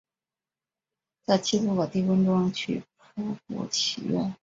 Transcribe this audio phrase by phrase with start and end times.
[1.27, 2.81] 在七度的低温中去
[3.13, 4.35] 瀑布祈愿